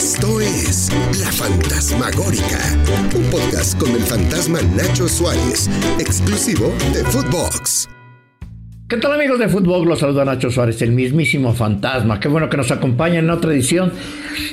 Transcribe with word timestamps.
Esto 0.00 0.40
es 0.40 0.88
La 1.20 1.30
Fantasmagórica, 1.30 2.58
un 3.14 3.24
podcast 3.24 3.78
con 3.78 3.90
el 3.90 4.00
fantasma 4.00 4.62
Nacho 4.62 5.06
Suárez, 5.06 5.68
exclusivo 5.98 6.72
de 6.94 7.04
Footbox. 7.04 7.99
¿Qué 8.90 8.96
tal 8.96 9.12
amigos 9.12 9.38
de 9.38 9.48
Fútbol? 9.48 9.86
Los 9.86 10.00
saluda 10.00 10.24
Nacho 10.24 10.50
Suárez, 10.50 10.82
el 10.82 10.90
mismísimo 10.90 11.54
fantasma. 11.54 12.18
Qué 12.18 12.26
bueno 12.26 12.48
que 12.48 12.56
nos 12.56 12.72
acompaña 12.72 13.20
en 13.20 13.30
otra 13.30 13.52
edición 13.52 13.92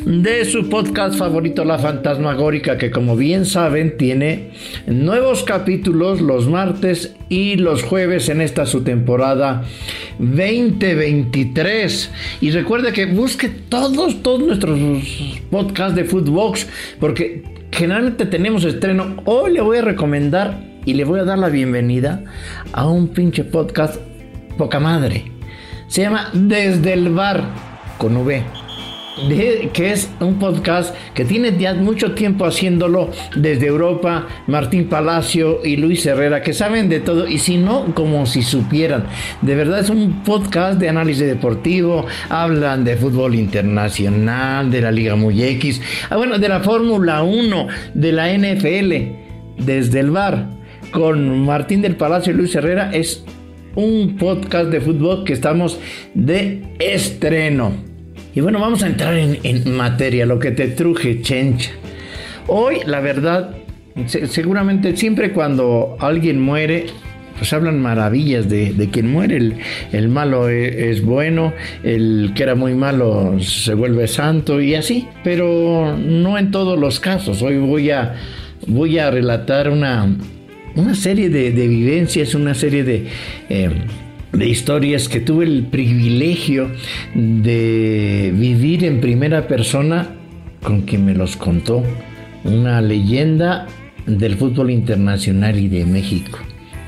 de 0.06 0.46
su 0.46 0.70
podcast 0.70 1.17
favorito, 1.17 1.65
La 1.65 1.79
Fantasmagórica, 1.79 2.78
que 2.78 2.92
como 2.92 3.15
bien 3.15 3.47
saben 3.47 3.97
tiene 3.97 4.51
nuevos 4.86 5.42
capítulos 5.42 6.22
los 6.22 6.47
martes 6.47 7.15
y 7.29 7.55
los 7.55 7.81
jueves 7.81 8.29
en 8.29 8.42
esta 8.42 8.68
su 8.68 8.83
temporada 8.83 9.63
2023. 10.19 12.12
Y 12.40 12.51
recuerde 12.51 12.94
que 12.94 13.08
busque 13.08 13.49
todos, 13.49 14.22
todos 14.22 14.42
nuestros 14.42 14.79
podcasts 15.49 15.96
de 15.96 16.04
Footbox, 16.04 16.67
porque 16.99 17.41
generalmente 17.72 18.27
tenemos 18.27 18.66
estreno. 18.66 19.16
Hoy 19.26 19.54
le 19.54 19.62
voy 19.62 19.80
a 19.80 19.82
recomendar 19.82 20.63
y 20.85 20.94
le 20.94 21.05
voy 21.05 21.22
a 21.22 21.24
dar 21.24 21.40
la 21.40 21.49
bienvenida 21.49 22.24
a 22.72 22.88
un 22.88 23.08
pinche 23.08 23.44
podcast 23.44 23.99
poca 24.58 24.80
madre. 24.80 25.32
Se 25.88 26.02
llama 26.02 26.30
Desde 26.34 26.94
el 26.94 27.10
Bar 27.10 27.44
con 27.98 28.18
V. 28.18 28.44
que 29.74 29.92
es 29.92 30.12
un 30.20 30.38
podcast 30.38 30.94
que 31.14 31.26
tiene 31.26 31.58
ya 31.58 31.74
mucho 31.74 32.14
tiempo 32.14 32.46
haciéndolo 32.46 33.10
desde 33.36 33.68
Europa, 33.68 34.28
Martín 34.48 34.90
Palacio 34.90 35.62
y 35.64 35.78
Luis 35.78 36.06
Herrera, 36.06 36.42
que 36.42 36.54
saben 36.54 36.90
de 36.90 37.00
todo, 37.00 37.28
y 37.28 37.40
si 37.40 37.58
no, 37.58 37.96
como 37.96 38.26
si 38.26 38.44
supieran. 38.44 39.06
De 39.42 39.56
verdad 39.56 39.80
es 39.80 39.90
un 39.90 40.24
podcast 40.24 40.80
de 40.80 40.90
análisis 40.90 41.26
deportivo, 41.26 42.05
hablan 42.30 42.84
de 42.84 42.98
fútbol 42.98 43.34
internacional, 43.36 44.70
de 44.70 44.82
la 44.82 44.92
Liga 44.92 45.16
Muy 45.16 45.42
X, 45.42 45.82
ah, 46.10 46.18
bueno, 46.18 46.38
de 46.38 46.50
la 46.50 46.60
Fórmula 46.60 47.24
1, 47.24 47.68
de 47.94 48.12
la 48.12 48.32
NFL, 48.38 49.64
desde 49.66 49.99
el 49.99 50.12
bar, 50.12 50.49
con 50.92 51.46
Martín 51.46 51.82
del 51.82 51.96
Palacio 51.96 52.34
y 52.34 52.36
Luis 52.36 52.54
Herrera, 52.54 52.92
es 52.94 53.24
un 53.78 54.18
podcast 54.18 54.72
de 54.72 54.82
fútbol 54.82 55.24
que 55.24 55.34
estamos 55.34 55.80
de 56.16 56.64
estreno. 56.80 57.74
Y 58.34 58.42
bueno, 58.42 58.60
vamos 58.60 58.82
a 58.82 58.88
entrar 58.88 59.16
en, 59.16 59.76
materia, 59.76 60.26
lo 60.26 60.40
que 60.40 60.52
te 60.52 60.70
truje, 60.70 61.22
chencha. 61.22 61.72
Hoy, 62.48 62.78
la 62.86 63.02
verdad, 63.02 63.55
seguramente 64.08 64.98
siempre 64.98 65.31
cuando 65.31 65.95
alguien 66.00 66.42
muere, 66.42 66.88
pues 67.38 67.53
hablan 67.53 67.80
maravillas 67.80 68.50
de, 68.50 68.89
quien 68.92 69.11
muere. 69.11 69.58
El, 69.92 70.09
malo 70.09 70.50
e, 70.50 70.89
es, 70.89 71.03
bueno, 71.03 71.53
el 71.83 72.31
que 72.36 72.44
era 72.44 72.55
muy 72.55 72.73
malo 72.73 73.39
se 73.39 73.75
vuelve 73.75 74.08
santo 74.08 74.59
y 74.59 74.73
así, 74.73 75.08
pero 75.23 75.95
no 75.95 76.39
en 76.39 76.50
todos 76.50 76.80
los 76.80 77.00
casos. 77.00 77.44
Hoy 77.44 77.59
voy 77.59 77.92
a, 77.92 78.16
voy 78.66 78.98
a 78.98 79.11
relatar 79.11 79.70
una, 79.70 80.09
una 80.78 80.94
serie 80.94 81.30
de, 81.30 81.67
vivencias, 81.67 82.36
una 82.36 82.53
serie 82.53 83.08
eh, 83.50 83.70
de, 84.31 84.47
historias 84.47 85.09
que 85.09 85.20
tuve 85.20 85.45
el 85.45 85.66
privilegio 85.66 86.72
de 87.16 88.31
vivir 88.36 88.86
en 88.86 89.02
primera 89.02 89.48
persona 89.48 90.09
con 90.61 90.81
quien 90.81 91.05
me 91.05 91.16
los 91.16 91.36
contó. 91.36 91.83
Una 92.44 92.81
leyenda 92.81 93.66
del 94.05 94.38
fútbol 94.38 94.70
internacional 94.70 95.59
y 95.59 95.67
de 95.67 95.86
México. 95.86 96.38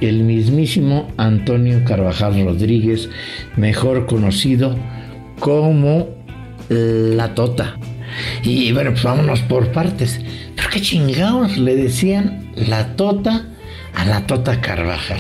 El 0.02 0.24
mismísimo 0.24 1.12
Antonio 1.18 1.84
Carvajal 1.84 2.46
Rodríguez, 2.46 3.10
mejor 3.58 4.06
conocido 4.06 4.78
como 5.40 6.10
La 6.70 7.34
Tota. 7.34 7.78
Y 8.44 8.72
bueno, 8.72 8.92
pues 8.92 9.04
vámonos 9.04 9.42
por 9.42 9.72
partes. 9.72 10.22
¿Por 10.56 10.70
qué 10.70 10.80
chingados 10.80 11.58
le 11.58 11.76
decían 11.76 12.52
La 12.56 12.96
Tota 12.96 13.49
a 14.00 14.06
la 14.06 14.26
Tota 14.26 14.62
Carvajal. 14.62 15.20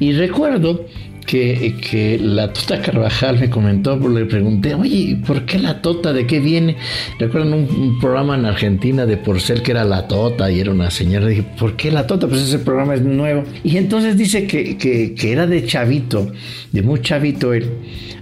Y 0.00 0.12
recuerdo 0.12 0.86
que, 1.24 2.18
la 2.20 2.52
Tota 2.52 2.82
Carvajal 2.82 3.38
me 3.38 3.48
comentó, 3.48 3.96
le 4.08 4.26
pregunté, 4.26 4.74
oye, 4.74 5.16
¿por 5.24 5.46
qué 5.46 5.58
la 5.58 5.80
Tota? 5.80 6.12
¿De 6.12 6.26
qué 6.26 6.40
viene? 6.40 6.76
Recuerdo 7.18 7.54
un, 7.54 7.68
un, 7.70 8.00
programa 8.00 8.34
en 8.34 8.46
Argentina 8.46 9.06
de 9.06 9.16
Porcel 9.16 9.62
que 9.62 9.70
era 9.70 9.84
la 9.84 10.08
Tota 10.08 10.50
y 10.50 10.60
era 10.60 10.72
una 10.72 10.90
señora. 10.90 11.26
Dije, 11.26 11.44
¿por 11.58 11.76
qué 11.76 11.92
la 11.92 12.06
Tota? 12.06 12.26
Pues 12.26 12.42
ese 12.42 12.58
programa 12.58 12.94
es 12.94 13.02
nuevo. 13.02 13.44
Y 13.62 13.76
entonces 13.76 14.16
dice 14.16 14.46
que, 14.46 14.76
que, 14.76 15.32
era 15.32 15.46
de 15.46 15.64
chavito, 15.64 16.32
de 16.72 16.82
muy 16.82 17.00
chavito 17.00 17.52
él. 17.52 17.70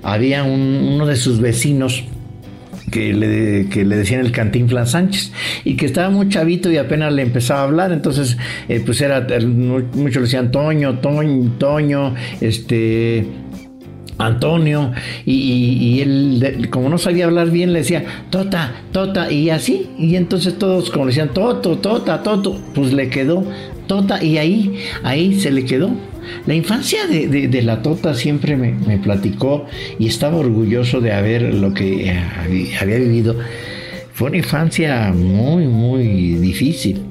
Había 0.02 0.44
uno 0.44 1.06
de 1.06 1.16
sus 1.16 1.40
vecinos 1.40 2.04
que 2.92 3.12
le, 3.12 3.68
que 3.68 3.84
le 3.84 3.96
decían 3.96 4.20
el 4.20 4.30
Cantinflas 4.30 4.92
Sánchez 4.92 5.32
y 5.64 5.74
que 5.74 5.86
estaba 5.86 6.10
muy 6.10 6.28
chavito 6.28 6.70
y 6.70 6.76
apenas 6.76 7.12
le 7.12 7.22
empezaba 7.22 7.62
a 7.62 7.64
hablar, 7.64 7.90
entonces 7.90 8.36
eh, 8.68 8.80
pues 8.86 9.00
era, 9.00 9.26
muchos 9.40 10.16
le 10.16 10.20
decían 10.22 10.52
Toño, 10.52 11.00
Toño, 11.00 11.50
Toño, 11.58 12.14
este... 12.40 13.26
Antonio, 14.18 14.92
y, 15.24 16.00
él, 16.00 16.68
como 16.70 16.88
no 16.88 16.98
sabía 16.98 17.24
hablar 17.24 17.50
bien, 17.50 17.72
le 17.72 17.80
decía 17.80 18.04
Tota, 18.30 18.72
Tota, 18.92 19.32
y 19.32 19.50
así, 19.50 19.88
y 19.98 20.14
entonces 20.14 20.58
todos, 20.58 20.90
como 20.90 21.06
le 21.06 21.10
decían 21.10 21.30
Toto, 21.30 21.78
Tota, 21.78 22.22
Toto, 22.22 22.60
pues 22.72 22.92
le 22.92 23.08
quedó 23.08 23.44
Tota, 23.86 24.22
y 24.22 24.38
ahí, 24.38 24.78
ahí 25.02 25.38
se 25.40 25.50
le 25.50 25.64
quedó. 25.64 25.90
La 26.46 26.54
infancia 26.54 27.06
de, 27.06 27.62
la 27.62 27.82
Tota 27.82 28.14
siempre 28.14 28.56
me, 28.56 28.98
platicó 28.98 29.66
y 29.98 30.06
estaba 30.06 30.36
orgulloso 30.36 31.00
de 31.00 31.12
haber 31.12 31.54
lo 31.54 31.74
que 31.74 32.16
había 32.80 32.96
vivido. 32.96 33.36
Fue 34.12 34.28
una 34.28 34.38
infancia 34.38 35.12
muy, 35.12 35.66
muy 35.66 36.34
difícil. 36.34 37.02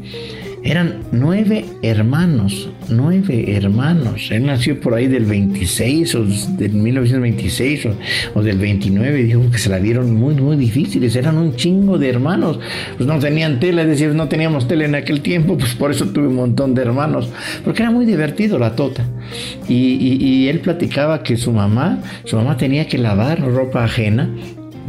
Eran 0.63 0.99
nueve 1.11 1.65
hermanos, 1.81 2.69
nueve 2.87 3.55
hermanos. 3.55 4.29
Él 4.29 4.45
nació 4.45 4.79
por 4.79 4.93
ahí 4.93 5.07
del 5.07 5.25
26 5.25 6.15
o 6.15 6.23
del 6.23 6.73
1926 6.73 7.87
o, 8.35 8.43
del 8.43 8.59
29. 8.59 9.23
Dijo 9.23 9.49
que 9.49 9.57
se 9.57 9.69
la 9.69 9.79
dieron 9.79 10.13
muy, 10.13 10.35
muy 10.35 10.57
difíciles. 10.57 11.15
Eran 11.15 11.39
un 11.39 11.55
chingo 11.55 11.97
de 11.97 12.09
hermanos. 12.09 12.59
Pues 12.95 13.07
no 13.07 13.17
tenían 13.17 13.59
tele, 13.59 13.81
es 13.81 13.87
decir, 13.87 14.13
no 14.13 14.27
teníamos 14.27 14.67
tele 14.67 14.85
en 14.85 14.93
aquel 14.93 15.21
tiempo, 15.21 15.57
pues 15.57 15.73
por 15.73 15.89
eso 15.89 16.05
tuve 16.09 16.27
un 16.27 16.35
montón 16.35 16.75
de 16.75 16.83
hermanos. 16.83 17.29
Porque 17.63 17.81
era 17.81 17.91
muy 17.91 18.05
divertido 18.05 18.59
la 18.59 18.75
tota. 18.75 19.03
Y, 19.67 20.47
él 20.47 20.59
platicaba 20.59 21.23
que 21.23 21.37
su 21.37 21.51
mamá, 21.51 21.99
su 22.25 22.35
mamá 22.35 22.57
tenía 22.57 22.87
que 22.87 22.97
lavar 22.97 23.41
ropa 23.41 23.83
ajena 23.83 24.29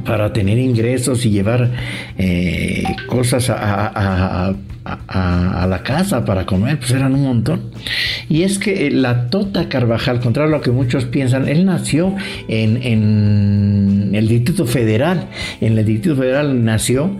para 0.04 0.32
tener 0.32 0.58
ingresos 0.58 1.24
y 1.26 1.30
llevar 1.30 1.70
eh, 2.18 2.84
cosas 3.06 3.50
a 3.50 4.54
la 5.68 5.82
casa 5.82 6.24
para 6.24 6.44
comer, 6.44 6.78
pues 6.78 6.90
eran 6.90 7.14
un 7.14 7.22
montón. 7.22 7.70
Y 8.28 8.42
es 8.42 8.58
que 8.58 8.90
la 8.90 9.30
Tota 9.30 9.68
Carvajal, 9.68 10.20
contrario 10.20 10.54
a 10.54 10.58
lo 10.58 10.62
que 10.62 10.70
muchos 10.70 11.04
piensan, 11.04 11.48
él 11.48 11.64
nació 11.64 12.14
en, 12.48 12.82
en 12.82 14.10
el 14.14 14.28
Distrito 14.28 14.66
Federal. 14.66 15.28
En 15.60 15.78
el 15.78 15.84
Distrito 15.84 16.16
Federal 16.16 16.64
nació 16.64 17.16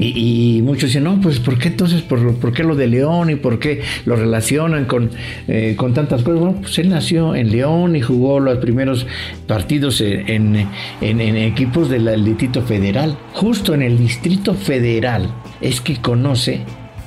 y, 0.00 0.62
muchos 0.62 0.90
dicen, 0.90 1.04
no, 1.04 1.20
pues 1.20 1.40
¿por 1.40 1.58
qué 1.58 1.68
entonces, 1.68 2.00
por, 2.02 2.52
qué 2.52 2.62
lo 2.62 2.74
de 2.74 2.86
León 2.86 3.28
y 3.30 3.36
por 3.36 3.58
qué 3.58 3.82
lo 4.06 4.16
relacionan 4.16 4.86
con, 4.86 5.10
eh, 5.46 5.74
con 5.76 5.92
tantas 5.92 6.22
cosas? 6.22 6.40
Bueno, 6.40 6.58
pues 6.62 6.78
él 6.78 6.88
nació 6.88 7.34
en 7.34 7.50
León 7.50 7.94
y 7.96 8.00
jugó 8.00 8.40
los 8.40 8.58
primeros 8.58 9.06
partidos 9.46 10.00
en, 10.00 10.66
en, 11.00 11.20
equipos 11.20 11.90
del 11.90 12.24
Distrito 12.24 12.62
Federal. 12.62 13.18
Justo 13.34 13.74
en 13.74 13.82
el 13.82 13.98
Distrito 13.98 14.54
Federal 14.54 15.30
es 15.60 15.80
que 15.82 15.96
conoce 16.00 16.60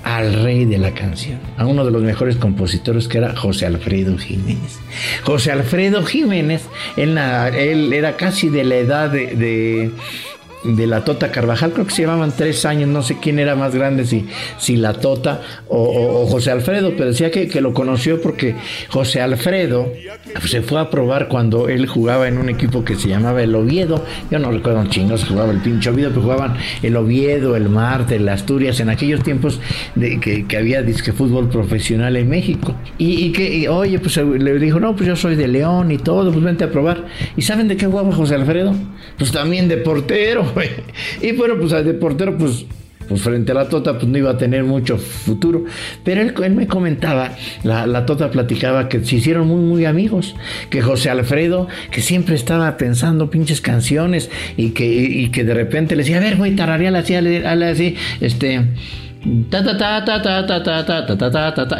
al 0.03 0.43
rey 0.43 0.65
de 0.65 0.77
la 0.77 0.91
canción, 0.91 1.39
a 1.57 1.65
uno 1.65 1.85
de 1.85 1.91
los 1.91 2.03
mejores 2.03 2.35
compositores 2.35 3.07
que 3.07 3.19
era 3.19 3.35
José 3.35 3.65
Alfredo 3.65 4.17
Jiménez. 4.17 4.79
José 5.23 5.51
Alfredo 5.51 6.03
Jiménez, 6.03 6.67
él, 6.97 7.17
él 7.17 7.93
era 7.93 8.17
casi 8.17 8.49
de 8.49 8.65
la 8.65 8.75
edad 8.75 9.09
de 9.09 9.91
la 10.65 11.03
Tota 11.03 11.31
Carvajal, 11.31 11.73
creo 11.73 11.85
que 11.85 11.91
se 11.91 12.01
llevaban 12.03 12.33
tres 12.35 12.65
años, 12.65 12.89
no 12.89 13.01
sé 13.01 13.17
quién 13.21 13.39
era 13.39 13.55
más 13.55 13.75
grande, 13.75 14.05
si, 14.05 14.27
si 14.57 14.77
la 14.77 14.93
Tota 14.93 15.41
o, 15.67 16.25
José 16.27 16.51
Alfredo, 16.51 16.93
pero 16.97 17.09
decía 17.09 17.31
que, 17.31 17.47
que, 17.47 17.61
lo 17.61 17.73
conoció 17.73 18.21
porque 18.21 18.55
José 18.89 19.21
Alfredo 19.21 19.91
se 20.45 20.61
fue 20.61 20.79
a 20.79 20.89
probar 20.89 21.27
cuando 21.27 21.69
él 21.69 21.87
jugaba 21.87 22.27
en 22.27 22.37
un 22.37 22.49
equipo 22.49 22.83
que 22.83 22.95
se 22.95 23.07
llamaba 23.07 23.41
el 23.43 23.55
Oviedo, 23.55 24.03
yo 24.29 24.39
no 24.39 24.51
recuerdo 24.51 24.79
un 24.79 24.89
chingo, 24.89 25.17
se 25.17 25.25
jugaba 25.25 25.51
el 25.51 25.59
pinche 25.59 25.89
Oviedo, 25.89 26.09
pero 26.09 26.21
jugaban 26.21 26.55
el 26.81 26.95
Oviedo, 26.95 27.55
el 27.55 27.69
Marte, 27.69 28.15
el 28.15 28.27
Asturias, 28.29 28.79
en 28.79 28.89
aquellos 28.89 29.23
tiempos 29.23 29.59
de 29.95 30.19
que, 30.19 30.45
que 30.45 30.57
había 30.57 30.81
disque 30.81 31.11
fútbol 31.13 31.49
profesional 31.49 32.15
en 32.15 32.29
México. 32.29 32.75
Y, 32.97 33.31
que, 33.31 33.67
oye, 33.69 33.99
pues 33.99 34.17
le 34.17 34.59
dijo, 34.59 34.79
no, 34.79 34.95
pues 34.95 35.07
yo 35.07 35.15
soy 35.15 35.35
de 35.35 35.47
León 35.47 35.91
y 35.91 35.97
todo, 35.97 36.31
pues 36.31 36.43
vente 36.43 36.63
a 36.63 36.71
probar. 36.71 37.05
¿Y 37.35 37.41
saben 37.41 37.67
de 37.67 37.77
qué 37.77 37.85
jugaba 37.85 38.13
José 38.13 38.35
Alfredo? 38.35 38.73
Pues 39.17 39.31
también 39.31 39.67
de 39.67 39.77
portero. 39.77 40.52
Y 41.21 41.31
bueno, 41.33 41.55
pues 41.59 41.71
de 41.71 41.93
portero, 41.93 42.37
pues 42.37 42.65
pues 43.07 43.21
frente 43.21 43.51
a 43.51 43.55
la 43.55 43.69
Tota 43.69 43.93
pues 43.93 44.07
no 44.07 44.17
iba 44.17 44.31
a 44.31 44.37
tener 44.37 44.63
mucho 44.63 44.97
futuro. 44.97 45.65
Pero 46.03 46.21
él, 46.21 46.55
me 46.55 46.67
comentaba, 46.67 47.35
la, 47.63 47.85
la, 47.85 48.05
Tota 48.05 48.31
platicaba 48.31 48.89
que 48.89 49.03
se 49.03 49.17
hicieron 49.17 49.47
muy, 49.47 49.61
muy 49.61 49.85
amigos, 49.85 50.35
que 50.69 50.81
José 50.81 51.09
Alfredo, 51.09 51.67
que 51.91 52.01
siempre 52.01 52.35
estaba 52.35 52.77
pensando 52.77 53.29
pinches 53.29 53.61
canciones 53.61 54.29
y 54.57 54.69
que, 54.69 54.85
y, 54.85 55.29
que 55.29 55.43
de 55.43 55.53
repente 55.53 55.95
le 55.95 56.03
decía, 56.03 56.17
a 56.17 56.21
ver, 56.21 56.37
güey, 56.37 56.55
tarareala 56.55 56.99
así, 56.99 57.15
así, 57.15 57.95
este... 58.21 58.61
Ta. 59.49 59.63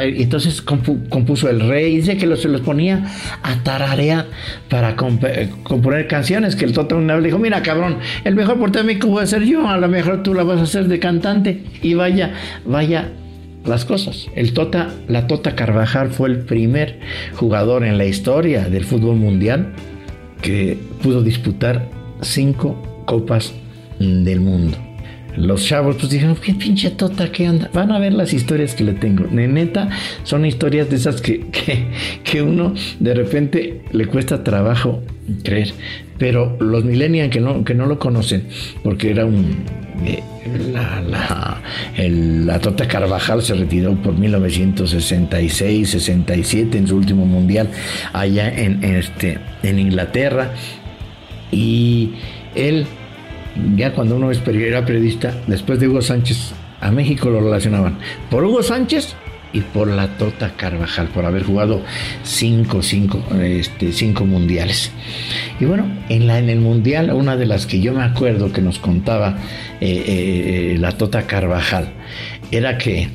Entonces 0.02 0.62
compuso 0.62 1.50
el 1.50 1.60
rey. 1.60 1.98
Dice 1.98 2.18
que 2.18 2.36
se 2.38 2.48
los 2.48 2.62
ponía 2.62 3.04
a 3.42 3.56
tararear 3.64 4.28
para 4.70 4.96
componer 4.96 6.08
canciones. 6.08 6.56
Que 6.56 6.66
el 6.66 6.74
Tota 6.74 6.96
una 6.96 7.16
vez 7.16 7.26
dijo: 7.26 7.40
Mira, 7.40 7.62
cabrón, 7.62 7.98
el 8.24 8.36
mejor 8.36 8.58
portero 8.60 8.86
voy 9.08 9.24
a 9.24 9.28
ser 9.28 9.44
yo. 9.44 9.68
A 9.68 9.78
lo 9.78 9.88
mejor 9.88 10.24
tú 10.24 10.34
la 10.34 10.44
vas 10.44 10.60
a 10.60 10.64
hacer 10.64 10.88
de 10.88 11.00
cantante. 11.00 11.64
Y 11.82 11.96
vaya, 11.96 12.34
vaya 12.66 13.12
las 13.66 13.86
cosas. 13.86 14.28
El 14.36 14.54
Tota, 14.54 14.90
la 15.08 15.28
Tota 15.28 15.56
Carvajal 15.56 16.10
fue 16.10 16.30
el 16.30 16.40
primer 16.40 17.00
jugador 17.36 17.84
en 17.84 17.98
la 17.98 18.06
historia 18.06 18.70
del 18.70 18.86
fútbol 18.86 19.18
mundial 19.18 19.74
que 20.42 20.78
pudo 21.02 21.24
disputar 21.24 21.88
cinco 22.22 23.04
copas 23.06 23.54
del 24.00 24.40
mundo 24.40 24.93
los 25.38 25.66
chavos 25.66 25.96
pues 25.96 26.10
dijeron, 26.10 26.36
qué 26.36 26.54
pinche 26.54 26.92
tota, 26.92 27.32
¿qué 27.32 27.48
anda? 27.48 27.70
Van 27.74 27.92
a 27.92 28.00
ver 28.00 28.14
las 28.14 28.34
historias 28.34 28.76
que 28.76 28.84
le 28.84 28.94
tengo. 28.94 29.26
Neta, 29.32 29.90
son 30.24 30.46
historias 30.46 30.90
de 30.90 30.96
esas 30.96 31.22
que, 31.22 31.46
que, 32.24 32.42
uno 32.42 32.74
de 33.00 33.14
repente 33.14 33.82
le 33.92 34.06
cuesta 34.06 34.44
trabajo 34.44 35.02
creer. 35.44 35.74
Pero 36.18 36.58
los 36.60 36.84
millennials 36.84 37.32
que 37.32 37.40
no, 37.40 37.64
que 37.64 37.74
no 37.74 37.86
lo 37.86 38.00
conocen, 38.00 38.48
porque 38.84 39.12
era 39.12 39.26
un... 39.26 39.64
Eh, 40.06 40.22
la, 40.74 41.02
la, 41.02 41.62
la 41.98 42.60
Tota 42.60 42.88
Carvajal 42.88 43.42
se 43.42 43.54
retiró 43.54 43.96
por 43.96 44.18
1966, 44.18 45.90
67 45.90 46.78
en 46.78 46.88
su 46.88 46.98
último 46.98 47.26
mundial 47.26 47.70
allá 48.12 48.50
en, 48.50 48.84
en, 48.84 48.96
este, 48.96 49.40
en 49.64 49.80
Inglaterra. 49.80 50.54
Y 51.52 52.14
él 52.56 52.86
ya 53.76 53.94
cuando 53.94 54.16
uno 54.16 54.32
era 54.32 54.86
periodista, 54.86 55.34
después 55.48 55.80
de 55.80 55.88
Hugo 55.88 56.02
Sánchez, 56.02 56.54
a 56.82 56.92
México 56.92 57.30
lo 57.30 57.40
relacionaban 57.40 57.98
por 58.30 58.44
Hugo 58.44 58.62
Sánchez 58.62 59.16
y 59.54 59.62
por 59.62 59.88
la 59.88 60.08
Tota 60.18 60.54
Carvajal, 60.58 61.08
por 61.10 61.26
haber 61.26 61.44
jugado 61.44 61.82
cinco, 62.24 62.82
cinco, 62.82 63.24
este, 63.40 63.94
cinco 63.94 64.26
mundiales. 64.26 64.92
Y 65.60 65.66
bueno, 65.66 65.86
en, 66.10 66.28
la, 66.28 66.40
en 66.40 66.50
el 66.50 66.60
mundial, 66.60 67.12
una 67.14 67.38
de 67.38 67.46
las 67.46 67.68
que 67.68 67.80
yo 67.80 67.94
me 67.94 68.04
acuerdo 68.04 68.52
que 68.52 68.62
nos 68.62 68.80
contaba 68.80 69.38
eh, 69.80 70.74
eh, 70.74 70.78
la 70.80 70.94
Tota 70.94 71.28
Carvajal, 71.28 71.94
era 72.52 72.78
que 72.78 73.10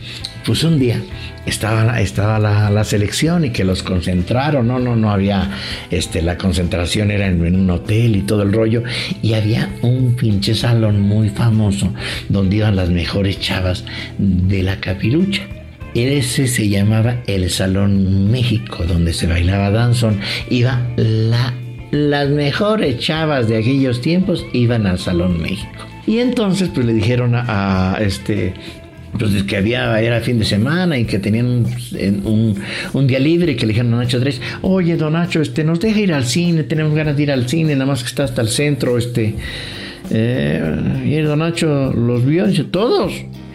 pues 0.48 0.64
un 0.64 0.78
día 0.78 0.98
estaba, 1.44 2.00
estaba 2.00 2.38
la, 2.38 2.84
selección 2.84 3.44
y 3.44 3.50
que 3.50 3.64
los 3.64 3.82
concentraron, 3.82 4.66
no, 4.66 4.78
no, 4.78 4.96
no 4.96 5.10
había, 5.10 5.50
este, 5.90 6.22
la 6.22 6.38
concentración 6.38 7.10
era 7.10 7.26
en, 7.26 7.54
un 7.54 7.68
hotel 7.68 8.16
y 8.16 8.22
todo 8.22 8.44
el 8.44 8.54
rollo, 8.54 8.82
y 9.20 9.34
había 9.34 9.68
un 9.82 10.16
pinche 10.16 10.54
salón 10.54 11.02
muy 11.02 11.28
famoso 11.28 11.92
donde 12.30 12.56
iban 12.56 12.76
las 12.76 12.88
mejores 12.88 13.38
chavas 13.38 13.84
de 14.16 14.62
la 14.62 14.80
capirucha. 14.80 15.42
Ese 15.94 16.46
se 16.46 16.66
llamaba 16.70 17.16
el 17.26 17.50
Salón 17.50 18.30
México, 18.30 18.84
donde 18.88 19.12
se 19.12 19.26
bailaba 19.26 19.70
danzón. 19.70 20.18
Iba 20.48 20.80
la, 20.96 21.52
las 21.90 22.30
mejores 22.30 22.98
chavas 23.00 23.48
de 23.48 23.58
aquellos 23.58 24.00
tiempos, 24.00 24.46
iban 24.54 24.86
al 24.86 24.98
Salón 24.98 25.42
México. 25.42 25.84
Y 26.06 26.20
entonces 26.20 26.70
pues 26.72 26.86
le 26.86 26.94
dijeron 26.94 27.34
a 27.34 27.98
este 28.00 28.54
pues 29.16 29.42
que 29.44 29.56
había, 29.56 30.00
era 30.00 30.20
fin 30.20 30.38
de 30.38 30.44
semana 30.44 30.98
y 30.98 31.04
que 31.04 31.18
tenían 31.18 31.64
un, 32.24 33.06
día 33.06 33.18
libre 33.18 33.56
que 33.56 33.66
le 33.66 33.72
dijeron 33.72 33.94
a 33.94 33.98
Nacho 33.98 34.18
Andrés, 34.18 34.40
oye, 34.62 34.96
don 34.96 35.14
Nacho, 35.14 35.40
este, 35.40 35.64
nos 35.64 35.80
deja 35.80 36.00
ir 36.00 36.12
al 36.12 36.24
cine, 36.24 36.64
tenemos 36.64 36.94
ganas 36.94 37.16
de 37.16 37.22
ir 37.22 37.32
al 37.32 37.48
cine, 37.48 37.74
nada 37.74 37.86
más 37.86 38.02
que 38.02 38.08
está 38.08 38.24
hasta 38.24 38.42
el 38.42 38.48
centro, 38.48 38.98
este. 38.98 39.34
Eh, 40.10 41.04
y 41.06 41.16
don 41.20 41.38
Nacho 41.38 41.92
los 41.92 42.24
vio 42.24 42.46
y 42.46 42.50
dice, 42.50 42.64
todos, 42.64 43.12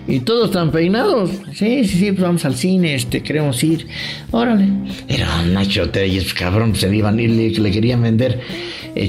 y 0.08 0.20
todos 0.20 0.48
están 0.48 0.72
peinados. 0.72 1.32
Sí, 1.54 1.86
sí, 1.86 1.98
sí, 1.98 2.12
pues 2.12 2.22
vamos 2.22 2.46
al 2.46 2.56
cine, 2.56 2.96
este, 2.96 3.22
queremos 3.22 3.64
ir. 3.64 3.88
Órale. 4.32 4.68
Era 5.08 5.44
Nacho 5.44 5.90
Telles, 5.90 6.34
cabrón, 6.34 6.76
se 6.76 6.94
iban 6.94 7.18
a 7.18 7.22
ir, 7.22 7.30
le, 7.30 7.50
le 7.50 7.72
querían 7.72 8.02
vender 8.02 8.40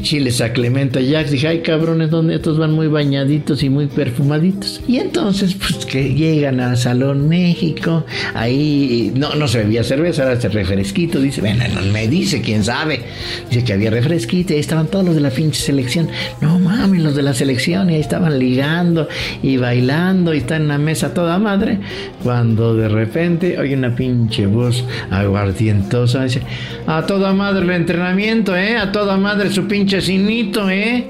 chiles 0.02 0.40
a 0.40 0.52
Clementa 0.52 1.00
Jax. 1.00 1.30
Dije, 1.30 1.48
ay 1.48 1.60
cabrones, 1.60 2.10
donde 2.10 2.36
estos 2.36 2.58
van 2.58 2.72
muy 2.72 2.88
bañaditos 2.88 3.62
y 3.62 3.68
muy 3.68 3.86
perfumaditos. 3.86 4.80
Y 4.88 4.98
entonces, 4.98 5.54
pues 5.54 5.84
que 5.84 6.14
llegan 6.14 6.60
al 6.60 6.76
Salón 6.76 7.28
México, 7.28 8.04
ahí 8.34 9.12
no, 9.14 9.34
no 9.34 9.48
se 9.48 9.58
bebía 9.58 9.84
cerveza, 9.84 10.22
era 10.22 10.34
este 10.34 10.48
refresquito. 10.48 11.20
Dice, 11.20 11.40
bueno, 11.40 11.64
no 11.74 11.82
me 11.92 12.08
dice, 12.08 12.40
quién 12.40 12.64
sabe. 12.64 13.02
Dice 13.50 13.64
que 13.64 13.72
había 13.72 13.90
refresquito 13.90 14.52
y 14.52 14.56
ahí 14.56 14.60
estaban 14.60 14.86
todos 14.86 15.04
los 15.04 15.14
de 15.14 15.20
la 15.20 15.30
pinche 15.30 15.60
selección. 15.60 16.08
No 16.40 16.58
mames, 16.58 17.02
los 17.02 17.14
de 17.14 17.22
la 17.22 17.34
selección, 17.34 17.90
y 17.90 17.94
ahí 17.94 18.00
estaban 18.00 18.38
ligando 18.38 19.08
y 19.42 19.56
bailando 19.56 20.34
y 20.34 20.38
están 20.38 20.62
en 20.62 20.68
la 20.68 20.78
mesa 20.78 21.14
toda 21.14 21.38
madre. 21.38 21.78
Cuando 22.22 22.74
de 22.74 22.88
repente 22.88 23.58
oye 23.58 23.74
una 23.74 23.94
pinche 23.94 24.46
voz 24.46 24.84
aguardientosa, 25.10 26.24
dice, 26.24 26.42
a 26.86 27.06
toda 27.06 27.32
madre 27.32 27.64
el 27.64 27.70
entrenamiento, 27.70 28.56
¿eh? 28.56 28.76
A 28.76 28.92
toda 28.92 29.16
madre 29.16 29.50
su 29.50 29.66
pinche 29.74 30.00
cinito, 30.00 30.70
¿eh? 30.70 31.02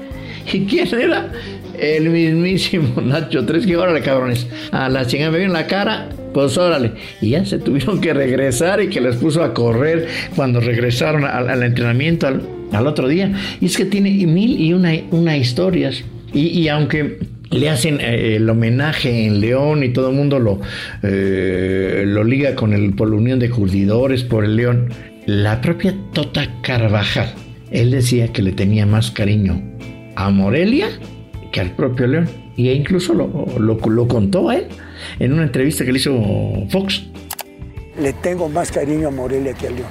¿Y 0.51 0.61
quién 0.61 0.87
era? 0.99 1.31
El 1.77 2.09
mismísimo 2.09 2.99
Nacho 3.05 3.45
Tres, 3.45 3.63
que 3.63 3.77
órale, 3.77 4.01
cabrones. 4.01 4.47
A 4.71 4.89
la 4.89 5.05
chingada 5.05 5.29
me 5.29 5.37
vio 5.37 5.45
en 5.45 5.53
la 5.53 5.67
cara, 5.67 6.09
pues 6.33 6.57
órale. 6.57 6.93
Y 7.21 7.29
ya 7.29 7.45
se 7.45 7.59
tuvieron 7.59 8.01
que 8.01 8.11
regresar 8.15 8.81
y 8.81 8.87
que 8.87 9.01
les 9.01 9.17
puso 9.17 9.43
a 9.43 9.53
correr 9.53 10.07
cuando 10.35 10.61
regresaron 10.61 11.25
al, 11.25 11.61
entrenamiento 11.61 12.25
al, 12.25 12.87
otro 12.87 13.07
día. 13.07 13.31
Y 13.61 13.67
es 13.67 13.77
que 13.77 13.85
tiene 13.85 14.09
mil 14.25 14.59
y 14.59 14.73
una, 14.73 14.93
una 15.11 15.37
historias. 15.37 16.03
Y, 16.33 16.67
aunque 16.67 17.19
le 17.51 17.69
hacen 17.69 17.99
eh, 18.01 18.37
el 18.37 18.49
homenaje 18.49 19.27
en 19.27 19.41
León 19.41 19.83
y 19.83 19.89
todo 19.89 20.09
el 20.09 20.15
mundo 20.15 20.39
lo, 20.39 20.59
eh, 21.03 22.03
lo 22.07 22.23
liga 22.23 22.55
con 22.55 22.73
el, 22.73 22.95
por 22.95 23.11
la 23.11 23.17
Unión 23.17 23.37
de 23.37 23.51
Curtidores, 23.51 24.23
por 24.23 24.43
el 24.43 24.55
León, 24.55 24.89
la 25.27 25.61
propia 25.61 25.93
Tota 26.13 26.49
Carvajal 26.63 27.44
él 27.75 27.91
decía 27.91 28.31
que 28.31 28.41
le 28.41 28.53
tenía 28.53 28.85
más 28.85 29.11
cariño 29.11 29.61
a 30.15 30.29
Morelia 30.29 30.87
que 31.51 31.59
al 31.59 31.71
propio 31.71 32.07
León. 32.07 32.29
Y 32.55 32.69
incluso 32.69 33.13
lo, 33.13 33.27
lo, 33.59 34.07
contó 34.07 34.49
a 34.49 34.55
él 34.55 34.67
en 35.19 35.33
una 35.33 35.43
entrevista 35.43 35.83
que 35.83 35.91
le 35.91 35.99
hizo 35.99 36.13
Fox. 36.69 37.03
Le 37.99 38.13
tengo 38.13 38.47
más 38.47 38.71
cariño 38.71 39.09
a 39.09 39.11
Morelia 39.11 39.53
que 39.53 39.67
a 39.67 39.71
León. 39.71 39.89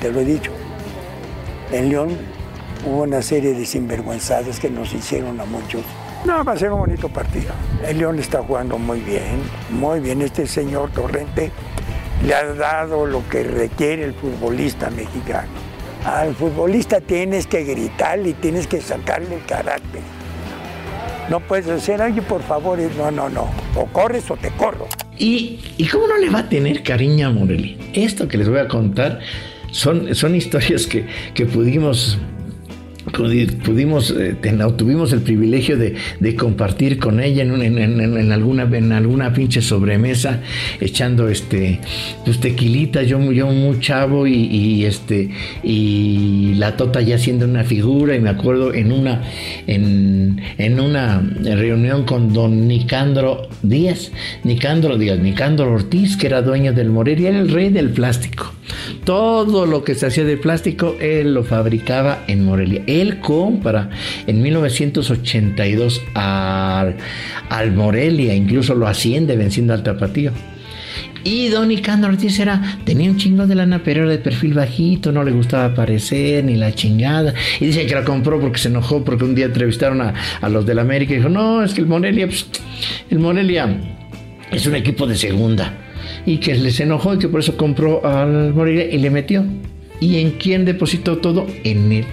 Te 0.00 0.10
lo 0.10 0.20
he 0.20 0.24
dicho. 0.24 0.50
En 1.72 1.90
León 1.90 2.08
hubo 2.86 3.02
una 3.02 3.20
serie 3.20 3.52
de 3.52 3.66
sinvergüenzadas 3.66 4.58
que 4.58 4.70
nos 4.70 4.94
hicieron 4.94 5.38
a 5.38 5.44
muchos. 5.44 5.82
No, 6.24 6.42
va 6.42 6.52
a 6.52 6.56
ser 6.56 6.72
un 6.72 6.80
bonito 6.80 7.10
partido. 7.10 7.52
El 7.86 7.98
León 7.98 8.18
está 8.18 8.42
jugando 8.42 8.78
muy 8.78 9.00
bien, 9.00 9.40
muy 9.70 10.00
bien. 10.00 10.22
Este 10.22 10.46
señor 10.46 10.90
Torrente 10.92 11.50
le 12.26 12.34
ha 12.34 12.44
dado 12.54 13.04
lo 13.04 13.28
que 13.28 13.42
requiere 13.42 14.04
el 14.04 14.14
futbolista 14.14 14.88
mexicano 14.88 15.65
al 16.06 16.36
futbolista 16.36 17.00
tienes 17.00 17.48
que 17.48 17.64
gritarle 17.64 18.28
y 18.28 18.32
tienes 18.34 18.68
que 18.68 18.80
sacarle 18.80 19.34
el 19.34 19.44
carácter. 19.44 20.00
No 21.28 21.40
puedes 21.40 21.66
decir, 21.66 22.00
oye, 22.00 22.22
por 22.22 22.42
favor, 22.42 22.78
no, 22.96 23.10
no, 23.10 23.28
no. 23.28 23.50
O 23.74 23.86
corres 23.86 24.30
o 24.30 24.36
te 24.36 24.50
corro. 24.50 24.86
¿Y, 25.18 25.58
¿y 25.76 25.88
cómo 25.88 26.06
no 26.06 26.16
le 26.18 26.30
va 26.30 26.40
a 26.40 26.48
tener 26.48 26.84
cariño 26.84 27.26
a 27.26 27.30
Morelli? 27.32 27.76
Esto 27.92 28.28
que 28.28 28.38
les 28.38 28.48
voy 28.48 28.60
a 28.60 28.68
contar 28.68 29.18
son, 29.72 30.14
son 30.14 30.36
historias 30.36 30.86
que, 30.86 31.06
que 31.34 31.46
pudimos 31.46 32.18
pudimos, 33.12 34.10
eh, 34.10 34.36
tuvimos 34.76 35.12
el 35.12 35.20
privilegio 35.22 35.76
de, 35.76 35.94
compartir 36.36 36.98
con 36.98 37.20
ella 37.20 37.42
en, 37.42 38.32
alguna, 38.32 38.64
en 38.64 38.92
alguna 38.92 39.32
pinche 39.32 39.62
sobremesa, 39.62 40.40
echando 40.80 41.28
este, 41.28 41.80
pues 42.24 42.40
tequilita, 42.40 43.02
yo, 43.02 43.20
yo 43.32 43.46
muy 43.46 43.80
chavo 43.80 44.26
y, 44.26 44.84
este, 44.84 45.30
y 45.62 46.54
la 46.56 46.76
tota 46.76 47.00
ya 47.00 47.18
siendo 47.18 47.46
una 47.46 47.64
figura, 47.64 48.16
y 48.16 48.20
me 48.20 48.30
acuerdo 48.30 48.74
en 48.74 48.92
una, 48.92 49.22
en, 49.66 50.80
una 50.80 51.20
reunión 51.42 52.04
con 52.04 52.32
don 52.32 52.68
Nicandro 52.68 53.48
Díaz, 53.62 54.10
Nicandro 54.44 54.98
Díaz, 54.98 55.18
Nicandro 55.18 55.72
Ortiz, 55.72 56.16
que 56.16 56.26
era 56.26 56.42
dueño 56.42 56.72
del 56.72 56.90
Morelia, 56.90 57.30
era 57.30 57.38
el 57.38 57.50
rey 57.50 57.70
del 57.70 57.90
plástico. 57.90 58.52
Todo 59.04 59.66
lo 59.66 59.84
que 59.84 59.94
se 59.94 60.06
hacía 60.06 60.24
de 60.24 60.36
plástico, 60.36 60.96
él 61.00 61.34
lo 61.34 61.44
fabricaba 61.44 62.24
en 62.26 62.44
Morelia. 62.44 62.82
Él 62.86 63.20
compra 63.20 63.90
en 64.26 64.42
1982 64.42 66.02
al, 66.14 66.96
al 67.48 67.72
Morelia, 67.72 68.34
incluso 68.34 68.74
lo 68.74 68.86
asciende 68.86 69.36
venciendo 69.36 69.72
al 69.74 69.82
Tapatío. 69.82 70.32
Y 71.24 71.48
Don 71.48 71.66
Nicandro 71.66 72.10
Ortiz 72.10 72.38
era, 72.38 72.78
tenía 72.84 73.10
un 73.10 73.16
chingo 73.16 73.48
de 73.48 73.56
lana, 73.56 73.82
pero 73.82 74.08
de 74.08 74.18
perfil 74.18 74.54
bajito, 74.54 75.10
no 75.10 75.24
le 75.24 75.32
gustaba 75.32 75.64
aparecer, 75.64 76.44
ni 76.44 76.54
la 76.54 76.72
chingada. 76.72 77.34
Y 77.58 77.66
dice 77.66 77.84
que 77.84 77.94
la 77.96 78.04
compró 78.04 78.40
porque 78.40 78.58
se 78.58 78.68
enojó, 78.68 79.04
porque 79.04 79.24
un 79.24 79.34
día 79.34 79.46
entrevistaron 79.46 80.00
a, 80.02 80.14
a 80.40 80.48
los 80.48 80.64
del 80.64 80.78
América 80.78 81.14
y 81.14 81.16
dijo, 81.16 81.28
no, 81.28 81.64
es 81.64 81.74
que 81.74 81.80
el 81.80 81.88
Morelia, 81.88 82.26
pues, 82.26 82.46
el 83.10 83.18
Morelia 83.18 83.76
es 84.52 84.66
un 84.66 84.76
equipo 84.76 85.04
de 85.08 85.16
segunda. 85.16 85.85
Y 86.26 86.38
que 86.38 86.54
les 86.54 86.80
enojó 86.80 87.14
y 87.14 87.18
que 87.18 87.28
por 87.28 87.40
eso 87.40 87.56
compró 87.56 88.04
al 88.04 88.52
Morelia 88.52 88.90
y 88.90 88.98
le 88.98 89.10
metió. 89.10 89.44
¿Y 90.00 90.18
en 90.18 90.32
quién 90.32 90.64
depositó 90.64 91.18
todo? 91.18 91.46
En 91.64 91.92
él 91.92 92.04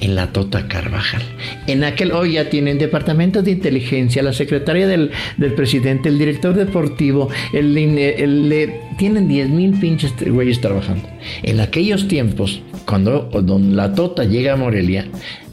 en 0.00 0.14
la 0.14 0.32
Tota 0.32 0.66
Carvajal. 0.66 1.22
En 1.66 1.84
aquel, 1.84 2.12
hoy 2.12 2.32
ya 2.32 2.48
tienen 2.48 2.78
departamento 2.78 3.42
de 3.42 3.52
inteligencia, 3.52 4.22
la 4.22 4.32
secretaria 4.32 4.86
del, 4.86 5.10
presidente, 5.54 6.08
el 6.08 6.18
director 6.18 6.54
deportivo, 6.54 7.28
el, 7.52 7.76
el, 7.76 8.72
tienen 8.98 9.28
10 9.28 9.48
mil 9.50 9.78
pinches 9.78 10.14
güeyes 10.18 10.60
trabajando. 10.60 11.08
En 11.42 11.60
aquellos 11.60 12.08
tiempos, 12.08 12.62
cuando 12.86 13.30
la 13.70 13.94
Tota 13.94 14.24
llega 14.24 14.54
a 14.54 14.56
Morelia, 14.56 15.06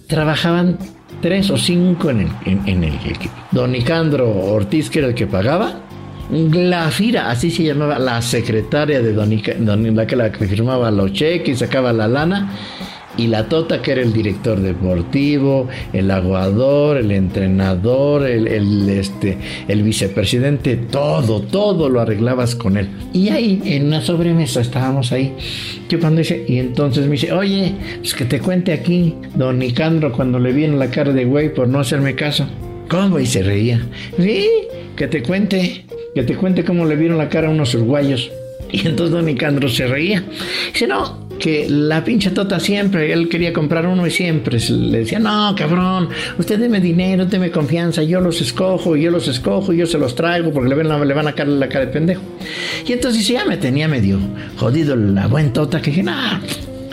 trabajaban 0.07 0.77
tres 1.21 1.49
o 1.49 1.57
cinco 1.57 2.09
en 2.09 2.19
el, 2.19 2.83
equipo. 2.83 3.33
Don 3.51 3.71
Nicandro 3.71 4.29
Ortiz, 4.29 4.89
que 4.89 4.99
era 4.99 5.07
el 5.09 5.15
que 5.15 5.27
pagaba, 5.27 5.86
la 6.29 6.89
FIRA, 6.91 7.29
así 7.29 7.51
se 7.51 7.63
llamaba, 7.63 7.99
la 7.99 8.21
secretaria 8.21 9.01
de 9.01 9.13
Don, 9.13 9.29
Don 9.59 9.95
la 9.95 10.05
que, 10.05 10.15
la 10.15 10.31
que 10.31 10.45
firmaba 10.45 10.91
los 10.91 11.13
cheques 11.13 11.55
y 11.55 11.57
sacaba 11.57 11.93
la 11.93 12.07
lana, 12.07 12.51
y 13.17 13.27
la 13.27 13.49
Tota, 13.49 13.81
que 13.81 13.93
era 13.93 14.01
el 14.01 14.13
director 14.13 14.59
deportivo, 14.59 15.67
el 15.91 16.11
aguador, 16.11 16.97
el 16.97 17.11
entrenador, 17.11 18.25
el, 18.27 18.87
este, 18.89 19.37
el 19.67 19.83
vicepresidente, 19.83 20.75
todo, 20.75 21.41
todo 21.41 21.89
lo 21.89 21.99
arreglabas 21.99 22.55
con 22.55 22.77
él. 22.77 22.89
Y 23.13 23.29
ahí, 23.29 23.61
en 23.65 23.87
una 23.87 24.01
sobremesa, 24.01 24.61
estábamos 24.61 25.11
ahí. 25.11 25.33
Cuando 25.99 26.19
dice, 26.19 26.45
y 26.47 26.59
entonces 26.59 27.05
me 27.05 27.13
dice, 27.13 27.31
oye, 27.31 27.73
pues 27.99 28.13
que 28.13 28.25
te 28.25 28.39
cuente 28.39 28.71
aquí, 28.71 29.15
don 29.35 29.59
Nicandro, 29.59 30.11
cuando 30.11 30.37
le 30.37 30.51
viene 30.53 30.77
la 30.77 30.91
cara 30.91 31.11
de 31.11 31.25
güey 31.25 31.53
por 31.53 31.67
no 31.67 31.79
hacerme 31.79 32.13
caso. 32.13 32.45
¿Cómo? 32.87 33.19
Y 33.19 33.25
se 33.25 33.41
reía. 33.41 33.81
Sí, 34.17 34.47
que 34.95 35.07
te 35.07 35.23
cuente, 35.23 35.85
que 36.13 36.23
te 36.23 36.35
cuente 36.35 36.63
cómo 36.63 36.85
le 36.85 36.95
vieron 36.95 37.17
la 37.17 37.29
cara 37.29 37.47
a 37.47 37.51
unos 37.51 37.73
uruguayos. 37.75 38.31
Y 38.69 38.85
entonces 38.85 39.13
don 39.13 39.25
Nicandro 39.25 39.69
se 39.69 39.87
reía. 39.87 40.25
Dice, 40.73 40.87
no, 40.87 41.27
que 41.39 41.67
la 41.69 42.03
pinche 42.03 42.31
tota 42.31 42.59
siempre, 42.59 43.13
él 43.13 43.29
quería 43.29 43.53
comprar 43.53 43.87
uno 43.87 44.05
y 44.05 44.11
siempre 44.11 44.59
le 44.69 44.99
decía, 44.99 45.19
no, 45.19 45.55
cabrón, 45.55 46.09
usted 46.37 46.59
deme 46.59 46.81
dinero, 46.81 47.25
deme 47.25 47.51
confianza, 47.51 48.03
yo 48.03 48.19
los 48.19 48.41
escojo, 48.41 48.95
yo 48.95 49.11
los 49.11 49.27
escojo, 49.27 49.71
yo 49.73 49.85
se 49.85 49.97
los 49.97 50.15
traigo 50.15 50.51
porque 50.51 50.69
le, 50.69 50.75
ven, 50.75 51.07
le 51.07 51.13
van 51.13 51.27
a 51.27 51.33
caer 51.33 51.49
la 51.49 51.69
cara 51.69 51.85
de 51.85 51.91
pendejo. 51.91 52.21
Y 52.85 52.93
entonces 52.93 53.27
ya 53.27 53.45
me 53.45 53.57
tenía 53.57 53.87
medio 53.87 54.19
jodido 54.57 54.95
la 54.95 55.27
buen 55.27 55.53
tota 55.53 55.81
que 55.81 55.91
dije, 55.91 56.03
no, 56.03 56.13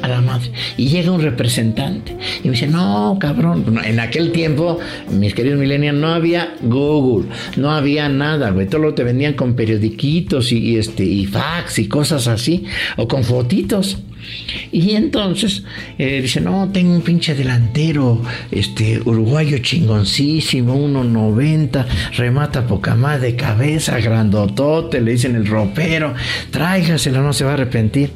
a 0.04 0.08
la 0.08 0.20
madre. 0.20 0.50
Y 0.76 0.88
llega 0.88 1.10
un 1.10 1.22
representante 1.22 2.16
y 2.42 2.48
me 2.48 2.52
dice, 2.52 2.66
no, 2.66 3.16
cabrón. 3.18 3.80
En 3.84 4.00
aquel 4.00 4.32
tiempo, 4.32 4.78
mis 5.10 5.34
queridos 5.34 5.58
millennials, 5.58 5.98
no 5.98 6.08
había 6.08 6.54
Google, 6.62 7.28
no 7.56 7.70
había 7.70 8.08
nada, 8.08 8.50
güey. 8.50 8.68
Todo 8.68 8.82
lo 8.82 8.94
te 8.94 9.04
vendían 9.04 9.34
con 9.34 9.54
periodiquitos 9.54 10.52
y, 10.52 10.58
y, 10.58 10.76
este, 10.76 11.04
y 11.04 11.26
fax 11.26 11.78
y 11.78 11.88
cosas 11.88 12.28
así, 12.28 12.64
o 12.96 13.08
con 13.08 13.24
fotitos. 13.24 13.98
Y 14.72 14.96
entonces 14.96 15.62
eh, 15.98 16.20
dice, 16.22 16.40
no, 16.40 16.68
tengo 16.72 16.94
un 16.94 17.02
pinche 17.02 17.34
delantero, 17.34 18.22
este, 18.50 19.00
uruguayo 19.04 19.58
chingoncísimo, 19.58 20.74
1.90, 20.74 21.86
remata 22.16 22.66
poca 22.66 22.94
más 22.94 23.20
de 23.20 23.36
cabeza, 23.36 23.98
grandotote, 23.98 25.00
le 25.00 25.12
dicen 25.12 25.36
el 25.36 25.46
ropero, 25.46 26.14
tráigaselo, 26.50 27.22
no 27.22 27.32
se 27.32 27.44
va 27.44 27.52
a 27.52 27.54
arrepentir. 27.54 28.10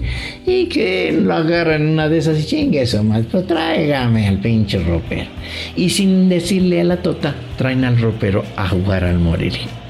Y 0.47 0.67
que 0.67 1.17
lo 1.21 1.35
agarran 1.35 1.83
en 1.83 1.88
una 1.88 2.09
de 2.09 2.19
esas 2.19 2.41
y 2.41 2.47
chingue 2.47 2.83
eso 2.83 3.03
más, 3.03 3.23
pero 3.31 3.45
tráigame 3.45 4.27
al 4.29 4.41
pinche 4.41 4.79
ropero. 4.79 5.31
Y 5.77 5.91
sin 5.91 6.29
decirle 6.29 6.81
a 6.81 6.85
la 6.85 7.03
tota, 7.03 7.35
traen 7.57 7.85
al 7.85 8.00
ropero 8.00 8.45
a 8.57 8.69
jugar 8.69 9.05
al 9.05 9.19
Morelia. 9.19 9.88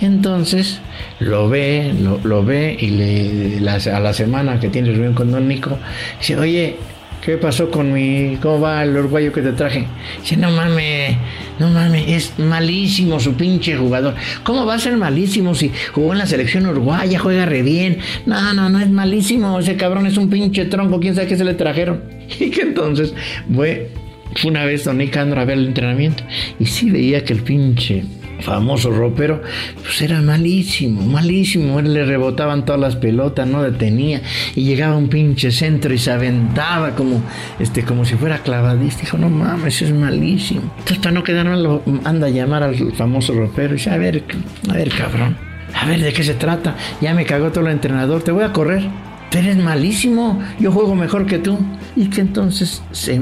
Entonces, 0.00 0.80
lo 1.20 1.48
ve, 1.48 1.92
lo, 2.22 2.44
ve 2.44 2.76
y 2.78 2.90
le, 2.90 3.68
a 3.68 4.00
la 4.00 4.12
semana 4.12 4.60
que 4.60 4.68
tiene 4.68 4.90
reunión 4.90 5.14
con 5.14 5.30
Don 5.30 5.48
Nico, 5.48 5.78
dice, 6.18 6.36
oye, 6.36 6.76
¿qué 7.24 7.36
pasó 7.36 7.70
con 7.70 7.92
mi, 7.92 8.36
cómo 8.40 8.60
va 8.60 8.82
el 8.84 8.96
uruguayo 8.96 9.32
que 9.32 9.42
te 9.42 9.52
traje? 9.52 9.86
Dice, 10.20 10.36
no 10.36 10.50
mames, 10.50 11.16
no 11.58 11.68
mames, 11.68 12.04
es 12.08 12.38
malísimo 12.38 13.18
su 13.18 13.34
pinche 13.34 13.76
jugador. 13.76 14.14
¿Cómo 14.44 14.64
va 14.64 14.74
a 14.74 14.78
ser 14.78 14.96
malísimo 14.96 15.54
si 15.54 15.72
jugó 15.92 16.12
en 16.12 16.18
la 16.18 16.26
selección 16.26 16.66
uruguaya, 16.66 17.18
juega 17.18 17.46
re 17.46 17.62
bien? 17.62 17.98
No, 18.26 18.54
no, 18.54 18.68
no 18.68 18.78
es 18.78 18.88
malísimo, 18.88 19.58
ese 19.58 19.76
cabrón 19.76 20.06
es 20.06 20.16
un 20.16 20.30
pinche 20.30 20.66
tronco, 20.66 21.00
quién 21.00 21.14
sabe 21.14 21.26
qué 21.26 21.36
se 21.36 21.44
le 21.44 21.54
trajeron. 21.54 22.02
Y 22.40 22.50
que 22.50 22.60
entonces, 22.60 23.14
fue, 23.52 23.90
fue 24.36 24.50
una 24.50 24.64
vez 24.64 24.84
Don 24.84 24.98
Nicandro 24.98 25.40
a 25.40 25.44
ver 25.44 25.58
el 25.58 25.68
entrenamiento 25.68 26.22
y 26.60 26.66
sí 26.66 26.90
veía 26.90 27.24
que 27.24 27.32
el 27.32 27.42
pinche 27.42 28.04
famoso 28.40 28.90
ropero, 28.90 29.42
pues 29.82 30.00
era 30.02 30.20
malísimo, 30.20 31.02
malísimo. 31.02 31.78
Él 31.80 31.94
le 31.94 32.04
rebotaban 32.04 32.64
todas 32.64 32.80
las 32.80 32.96
pelotas, 32.96 33.46
no 33.46 33.62
detenía. 33.62 34.22
Y 34.54 34.64
llegaba 34.64 34.96
un 34.96 35.08
pinche 35.08 35.50
centro 35.50 35.92
y 35.92 35.98
se 35.98 36.10
aventaba 36.10 36.94
como, 36.94 37.22
este, 37.58 37.82
como 37.82 38.04
si 38.04 38.14
fuera 38.14 38.38
clavadista. 38.38 39.02
Dijo, 39.02 39.18
no 39.18 39.28
mames, 39.28 39.82
es 39.82 39.92
malísimo. 39.92 40.62
Entonces, 40.78 40.98
para 40.98 41.12
no 41.12 41.22
quedar 41.22 41.46
mal, 41.46 41.82
anda 42.04 42.26
a 42.26 42.30
llamar 42.30 42.62
al 42.62 42.92
famoso 42.92 43.34
ropero 43.34 43.74
y 43.74 43.78
dice, 43.78 43.90
a 43.90 43.98
ver, 43.98 44.24
a 44.68 44.72
ver, 44.72 44.90
cabrón. 44.90 45.36
A 45.74 45.86
ver, 45.86 46.00
¿de 46.00 46.12
qué 46.12 46.22
se 46.22 46.34
trata? 46.34 46.76
Ya 47.00 47.14
me 47.14 47.24
cagó 47.24 47.50
todo 47.50 47.66
el 47.66 47.72
entrenador, 47.72 48.22
te 48.22 48.32
voy 48.32 48.42
a 48.42 48.52
correr 48.52 48.88
pero 49.30 49.44
eres 49.44 49.56
malísimo, 49.58 50.40
yo 50.58 50.72
juego 50.72 50.94
mejor 50.94 51.26
que 51.26 51.38
tú. 51.38 51.58
Y 51.96 52.10
que 52.10 52.20
entonces 52.20 52.80
se, 52.92 53.18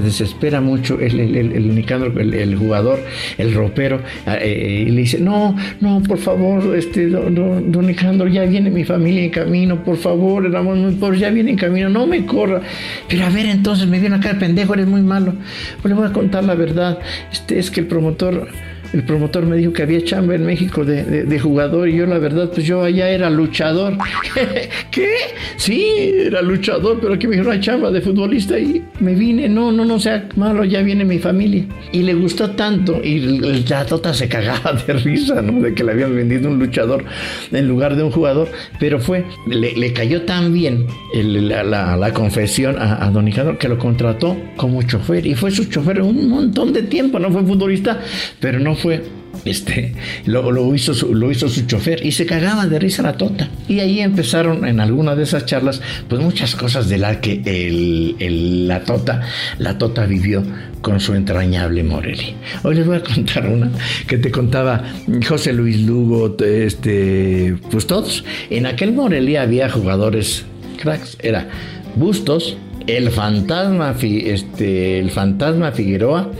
desespera 0.00 0.60
mucho 0.60 1.00
el, 1.00 1.18
el, 1.18 1.36
el, 1.36 2.34
el, 2.34 2.56
jugador, 2.56 3.00
el 3.38 3.54
ropero, 3.54 4.02
eh, 4.26 4.84
y 4.86 4.90
le 4.90 5.00
dice, 5.00 5.18
no, 5.18 5.56
no, 5.80 6.02
por 6.02 6.18
favor, 6.18 6.76
este, 6.76 7.08
don, 7.08 7.34
don, 7.72 8.30
ya 8.30 8.44
viene 8.44 8.68
mi 8.68 8.84
familia 8.84 9.24
en 9.24 9.30
camino, 9.30 9.82
por 9.82 9.96
favor, 9.96 10.44
éramos 10.44 10.76
muy 10.76 10.92
pobres, 10.96 11.20
ya 11.20 11.30
viene 11.30 11.52
en 11.52 11.56
camino, 11.56 11.88
no 11.88 12.06
me 12.06 12.26
corra. 12.26 12.60
Pero 13.08 13.24
a 13.24 13.30
ver, 13.30 13.46
entonces 13.46 13.86
me 13.86 13.98
viene 13.98 14.16
acá 14.16 14.30
el 14.30 14.38
pendejo, 14.38 14.74
eres 14.74 14.86
muy 14.86 15.02
malo. 15.02 15.32
Pues 15.80 15.94
le 15.94 15.98
voy 15.98 16.06
a 16.06 16.12
contar 16.12 16.44
la 16.44 16.54
verdad, 16.54 16.98
este, 17.32 17.58
es 17.58 17.70
que 17.70 17.80
el 17.80 17.86
promotor 17.86 18.48
el 18.92 19.04
promotor 19.04 19.46
me 19.46 19.56
dijo 19.56 19.72
que 19.72 19.82
había 19.82 20.02
chamba 20.04 20.34
en 20.34 20.44
México 20.44 20.84
de, 20.84 21.40
jugador 21.40 21.88
y 21.88 21.96
yo 21.96 22.06
la 22.06 22.18
verdad 22.18 22.50
pues 22.52 22.66
yo 22.66 22.82
allá 22.82 23.08
era 23.08 23.30
luchador. 23.30 23.96
¿Qué? 24.90 25.08
Sí, 25.56 26.12
era 26.26 26.42
luchador, 26.42 26.98
pero 27.00 27.14
aquí 27.14 27.26
me 27.26 27.36
dijeron 27.36 27.52
hay 27.52 27.60
chamba 27.60 27.90
de 27.90 28.00
futbolista 28.00 28.58
y 28.58 28.84
me 29.00 29.14
vine, 29.14 29.48
no, 29.48 29.72
no, 29.72 29.84
no 29.84 29.98
sea 29.98 30.28
malo, 30.36 30.64
ya 30.64 30.82
viene 30.82 31.04
mi 31.04 31.18
familia. 31.18 31.64
Y 31.92 32.02
le 32.02 32.14
gustó 32.14 32.50
tanto 32.50 33.00
y 33.02 33.40
la 33.68 33.86
tota 33.86 34.12
se 34.12 34.28
cagaba 34.28 34.72
de 34.72 34.92
risa, 34.94 35.40
¿no? 35.40 35.60
De 35.60 35.72
que 35.74 35.84
le 35.84 35.92
habían 35.92 36.14
vendido 36.14 36.50
un 36.50 36.58
luchador 36.58 37.04
en 37.52 37.68
lugar 37.68 37.96
de 37.96 38.02
un 38.02 38.10
jugador, 38.10 38.48
pero 38.78 39.00
fue, 39.00 39.24
le, 39.46 39.92
cayó 39.92 40.22
tan 40.22 40.52
bien 40.52 40.86
la, 41.14 42.12
confesión 42.12 42.76
a, 42.78 43.06
a 43.06 43.10
Don 43.10 43.26
Hijador 43.28 43.58
que 43.58 43.68
lo 43.68 43.78
contrató 43.78 44.36
como 44.56 44.82
chofer 44.82 45.26
y 45.26 45.34
fue 45.34 45.50
su 45.50 45.64
chofer 45.66 46.02
un 46.02 46.28
montón 46.28 46.72
de 46.72 46.82
tiempo, 46.82 47.18
no 47.18 47.30
fue 47.30 47.42
futbolista, 47.42 48.00
pero 48.40 48.58
no 48.58 48.74
fue 48.80 49.04
este, 49.44 49.94
lo, 50.26 50.74
hizo 50.74 50.94
su, 50.94 51.14
lo 51.14 51.30
hizo 51.30 51.48
su 51.48 51.66
chofer 51.66 52.04
y 52.04 52.12
se 52.12 52.26
cagaba 52.26 52.66
de 52.66 52.78
risa 52.78 53.02
la 53.02 53.14
tota. 53.14 53.48
Y 53.68 53.80
ahí 53.80 54.00
empezaron 54.00 54.66
en 54.66 54.80
alguna 54.80 55.14
de 55.14 55.22
esas 55.22 55.46
charlas, 55.46 55.80
pues 56.08 56.20
muchas 56.20 56.54
cosas 56.54 56.88
de 56.88 56.98
las 56.98 57.18
que 57.18 57.42
el, 57.44 58.68
la 58.68 58.84
tota, 58.84 59.22
la 59.58 59.78
tota 59.78 60.06
vivió 60.06 60.42
con 60.82 61.00
su 61.00 61.14
entrañable 61.14 61.82
Morelli. 61.82 62.34
Hoy 62.62 62.74
les 62.74 62.86
voy 62.86 62.96
a 62.96 63.02
contar 63.02 63.46
una 63.48 63.70
que 64.06 64.18
te 64.18 64.30
contaba 64.30 64.82
José 65.26 65.52
Luis 65.52 65.80
Lugo, 65.80 66.36
este, 66.44 67.56
pues 67.70 67.86
todos. 67.86 68.24
En 68.50 68.66
aquel 68.66 68.92
Morelli 68.92 69.36
había 69.36 69.70
jugadores 69.70 70.44
cracks, 70.78 71.16
era 71.20 71.48
Bustos, 71.96 72.56
el 72.86 73.10
fantasma, 73.10 73.94
este, 74.00 74.98
el 74.98 75.10
fantasma 75.10 75.72
Figueroa, 75.72 76.30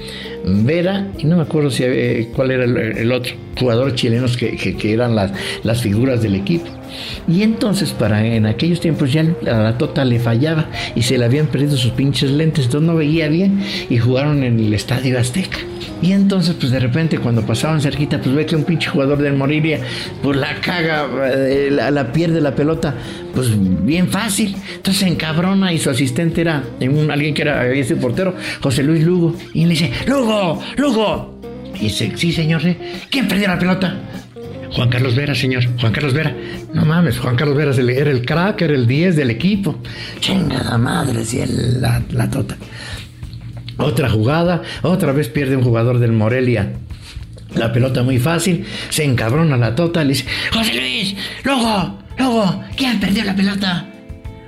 Vera, 0.44 1.06
y 1.18 1.24
no 1.24 1.36
me 1.36 1.42
acuerdo 1.42 1.70
si 1.70 1.84
eh, 1.84 2.30
cuál 2.34 2.50
era 2.50 2.64
el, 2.64 3.12
otro 3.12 3.34
jugador 3.58 3.94
chilenos 3.94 4.36
que, 4.36 4.56
que, 4.56 4.92
eran 4.92 5.14
las, 5.14 5.32
las 5.64 5.82
figuras 5.82 6.22
del 6.22 6.34
equipo. 6.34 6.66
Y 7.28 7.42
entonces, 7.42 7.92
para 7.92 8.24
en 8.24 8.46
aquellos 8.46 8.80
tiempos 8.80 9.12
ya 9.12 9.24
a 9.46 9.58
la 9.58 9.78
Tota 9.78 10.04
le 10.04 10.18
fallaba 10.18 10.68
y 10.94 11.02
se 11.02 11.18
le 11.18 11.24
habían 11.24 11.46
perdido 11.46 11.76
sus 11.76 11.92
pinches 11.92 12.30
lentes, 12.30 12.66
entonces 12.66 12.86
no 12.86 12.96
veía 12.96 13.28
bien 13.28 13.62
y 13.88 13.98
jugaron 13.98 14.42
en 14.42 14.58
el 14.58 14.74
Estadio 14.74 15.18
Azteca. 15.18 15.58
Y 16.02 16.12
entonces, 16.12 16.56
pues 16.58 16.72
de 16.72 16.80
repente, 16.80 17.18
cuando 17.18 17.42
pasaban 17.42 17.80
cerquita, 17.80 18.20
pues 18.20 18.34
ve 18.34 18.46
que 18.46 18.56
un 18.56 18.64
pinche 18.64 18.88
jugador 18.88 19.18
del 19.18 19.34
Moriria, 19.34 19.80
pues 20.22 20.38
la 20.38 20.54
caga, 20.60 21.06
eh, 21.30 21.68
la, 21.70 22.12
pierde 22.12 22.40
la 22.40 22.54
pelota, 22.54 22.94
pues 23.34 23.50
bien 23.84 24.08
fácil. 24.08 24.56
Entonces 24.76 25.00
se 25.00 25.08
encabrona 25.08 25.72
y 25.72 25.78
su 25.78 25.90
asistente 25.90 26.40
era 26.40 26.62
alguien 27.10 27.34
que 27.34 27.42
era 27.42 27.66
ese 27.72 27.96
portero, 27.96 28.34
José 28.60 28.82
Luis 28.82 29.04
Lugo. 29.04 29.34
Y 29.54 29.64
le 29.64 29.70
dice, 29.70 29.90
Lugo, 30.06 30.62
Lugo. 30.76 31.40
Y 31.76 31.84
dice, 31.84 32.12
sí, 32.16 32.32
señor, 32.32 32.62
¿quién 33.10 33.26
perdió 33.26 33.48
la 33.48 33.58
pelota? 33.58 33.96
Juan 34.72 34.88
Carlos 34.88 35.16
Vera, 35.16 35.34
señor, 35.34 35.64
Juan 35.80 35.92
Carlos 35.92 36.14
Vera. 36.14 36.34
No 36.72 36.84
mames, 36.84 37.18
Juan 37.18 37.36
Carlos 37.36 37.56
Vera 37.56 37.72
era 37.72 38.10
el 38.10 38.24
crack, 38.24 38.62
era 38.62 38.74
el 38.74 38.86
10 38.86 39.16
del 39.16 39.30
equipo. 39.30 39.78
Chingada 40.20 40.78
madre, 40.78 41.24
si 41.24 41.42
la, 41.46 42.02
la 42.10 42.30
tota. 42.30 42.56
Otra 43.78 44.10
jugada, 44.10 44.62
otra 44.82 45.12
vez 45.12 45.28
pierde 45.28 45.56
un 45.56 45.64
jugador 45.64 45.98
del 45.98 46.12
Morelia. 46.12 46.72
La 47.54 47.72
pelota 47.72 48.02
muy 48.02 48.18
fácil, 48.18 48.64
se 48.88 49.04
encabrona 49.04 49.56
la 49.56 49.74
tota, 49.74 50.04
le 50.04 50.10
dice, 50.10 50.24
José 50.52 50.74
Luis, 50.74 51.16
luego, 51.42 51.98
luego, 52.16 52.64
¿quién 52.76 53.00
perdió 53.00 53.24
la 53.24 53.34
pelota? 53.34 53.86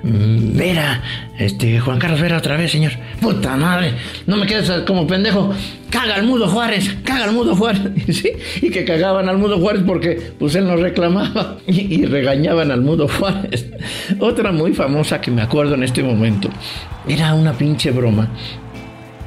Mm, 0.03 0.57
Vera, 0.57 1.01
este, 1.39 1.79
Juan 1.79 1.99
Carlos 1.99 2.21
Vera 2.21 2.39
otra 2.39 2.57
vez, 2.57 2.73
señor. 2.73 2.93
Puta 3.21 3.57
madre, 3.57 3.95
no 4.27 4.37
me 4.37 4.47
quedes 4.47 4.69
como 4.83 5.07
pendejo. 5.07 5.53
Caga 5.91 6.17
al 6.17 6.25
mudo 6.25 6.49
Juárez, 6.49 6.97
caga 7.05 7.25
al 7.25 7.33
mudo 7.33 7.55
Juárez. 7.55 7.83
Y 8.63 8.71
que 8.71 8.85
cagaban 8.85 9.29
al 9.29 9.39
mudo 9.39 9.59
Juárez 9.59 9.83
porque 9.87 10.33
pues 10.39 10.55
él 10.55 10.67
nos 10.67 10.81
reclamaba 10.81 11.59
y, 11.67 12.03
y 12.03 12.07
regañaban 12.07 12.71
al 12.71 12.81
mudo 12.81 13.07
Juárez. 13.09 13.71
Otra 14.19 14.51
muy 14.51 14.73
famosa 14.73 15.21
que 15.21 15.31
me 15.31 15.43
acuerdo 15.43 15.75
en 15.75 15.85
este 15.85 16.03
momento 16.03 16.49
era 17.07 17.35
una 17.35 17.53
pinche 17.53 17.91
broma 17.91 18.29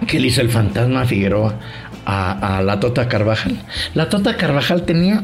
que 0.08 0.20
le 0.20 0.28
hizo 0.28 0.42
el 0.42 0.50
fantasma 0.50 1.06
Figueroa 1.06 1.58
a, 2.06 2.62
la 2.64 2.80
Tota 2.80 3.08
Carvajal. 3.08 3.58
La 3.94 4.10
Tota 4.10 4.38
Carvajal 4.38 4.84
tenía 4.84 5.24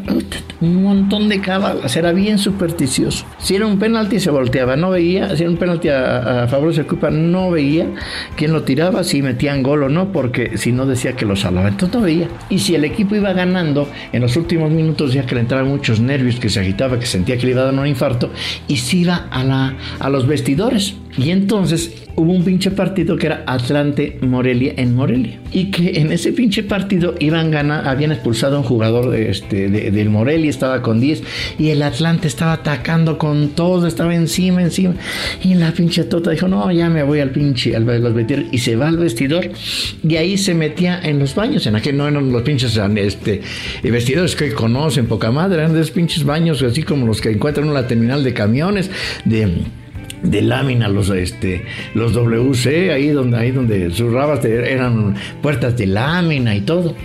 un 0.62 0.84
montón 0.84 1.30
de 1.30 1.40
cábalas, 1.40 1.96
era 1.96 2.12
bien 2.12 2.38
supersticioso. 2.38 3.26
Si 3.40 3.56
era 3.56 3.66
un 3.66 3.80
penalti 3.80 4.20
se 4.20 4.32
volteaba, 4.32 4.76
no 4.76 4.90
veía, 4.90 5.36
si 5.36 5.44
era 5.44 5.52
un 5.52 5.58
penalti 5.58 5.90
a, 5.90 6.48
favor 6.50 6.74
de 6.74 7.12
no 7.12 7.52
veía 7.52 7.88
quién 8.36 8.54
lo 8.54 8.64
tiraba, 8.64 9.04
si 9.04 9.22
metían 9.22 9.64
gol 9.64 9.84
o 9.84 9.90
no, 9.90 10.12
porque 10.12 10.58
si 10.58 10.72
no 10.72 10.86
decía 10.86 11.14
que 11.14 11.26
lo 11.26 11.36
salaba, 11.36 11.70
entonces 11.70 11.96
no 11.96 12.04
veía. 12.04 12.28
Y 12.50 12.60
si 12.60 12.76
el 12.76 12.84
equipo 12.84 13.16
iba 13.16 13.34
ganando, 13.34 13.88
en 14.12 14.22
los 14.22 14.36
últimos 14.36 14.72
minutos 14.72 15.14
ya 15.14 15.26
que 15.26 15.36
le 15.36 15.42
entraban 15.42 15.68
muchos 15.68 16.00
nervios, 16.00 16.40
que 16.40 16.50
se 16.50 16.60
agitaba, 16.60 17.00
que 17.00 17.06
sentía 17.06 17.38
que 17.38 17.46
le 17.46 17.52
iba 17.52 17.62
a 17.62 17.66
dar 17.66 17.74
un 17.74 17.88
infarto, 17.88 18.30
y 18.68 18.78
se 18.78 18.98
iba 18.98 19.28
a, 19.30 19.44
la, 19.44 19.76
a 20.00 20.10
los 20.10 20.28
vestidores. 20.28 20.96
Y 21.18 21.32
entonces 21.32 21.92
hubo 22.16 22.32
un 22.34 22.44
pinche 22.44 22.72
partido 22.72 23.18
que 23.18 23.28
era 23.28 23.44
Atlante 23.48 24.18
Morelia 24.22 24.74
en 24.78 24.96
Morelia. 24.96 25.40
Y 25.52 25.72
que 25.72 26.00
en 26.00 26.12
ese 26.12 26.32
pinche 26.32 26.64
partido 26.64 27.16
iban 27.20 27.52
ganar, 27.52 27.88
habían 27.88 28.12
expulsado 28.12 28.58
a 28.58 28.60
un 28.60 28.66
jugador 28.66 29.10
de 29.10 29.30
este, 29.30 29.70
del 29.70 30.10
Morelia, 30.10 30.50
estaba 30.50 30.82
con 30.82 31.00
10, 31.00 31.24
y 31.60 31.70
el 31.70 31.82
Atlante 31.82 32.28
estaba 32.28 32.54
atacando 32.54 33.18
con 33.18 33.50
todo, 33.50 33.88
estaba 33.88 34.16
encima, 34.16 34.62
encima. 34.62 34.96
Y 35.44 35.56
la 35.56 35.72
pinche 35.72 36.04
tota 36.04 36.32
dijo, 36.32 36.48
no, 36.48 36.72
ya 36.72 36.90
me 36.90 37.04
voy 37.04 37.20
al 37.20 37.32
pinche, 37.32 37.76
al 37.76 37.86
los 37.86 38.14
vestidores, 38.14 38.48
y 38.52 38.58
se 38.60 38.76
va 38.76 38.88
al 38.88 38.98
vestidor, 38.98 39.50
y 40.08 40.16
ahí 40.16 40.38
se 40.38 40.54
metía 40.54 41.02
en 41.02 41.20
los 41.20 41.36
baños, 41.36 41.66
en 41.68 41.76
aquel 41.76 41.98
no 41.98 42.08
eran 42.08 42.32
los 42.32 42.42
pinches 42.44 42.80
este, 42.96 43.42
vestidores 43.84 44.36
que 44.36 44.54
conocen, 44.54 45.08
poca 45.08 45.32
madre, 45.32 45.60
eran 45.60 45.74
de 45.74 45.82
esos 45.82 45.92
pinches 45.92 46.24
baños, 46.24 46.62
así 46.62 46.84
como 46.84 47.06
los 47.06 47.20
que 47.20 47.32
encuentran 47.32 47.68
en 47.68 47.74
la 47.74 47.88
terminal 47.88 48.24
de 48.24 48.34
camiones, 48.34 48.90
de 49.26 49.62
de 50.24 50.42
lámina 50.42 50.88
los 50.88 51.10
este 51.10 51.66
los 51.94 52.14
WC 52.14 52.92
ahí 52.92 53.10
donde 53.10 53.38
ahí 53.38 53.52
donde 53.52 53.92
sus 53.92 54.12
rabas 54.12 54.44
eran 54.46 55.16
puertas 55.42 55.78
de 55.78 55.88
lámina 55.88 56.56
y 56.56 56.62
todo. 56.62 56.96